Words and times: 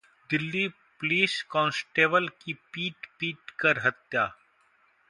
Delhi 0.29 0.67
police 0.99 1.41
constable 1.51 2.27
की 2.41 2.53
पीट-पीटकर 2.73 3.79
हत्या 3.85 4.27